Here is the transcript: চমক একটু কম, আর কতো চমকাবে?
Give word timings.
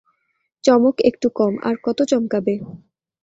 চমক 0.63 0.95
একটু 1.09 1.27
কম, 1.35 1.53
আর 1.67 1.75
কতো 1.85 2.03
চমকাবে? 2.11 2.53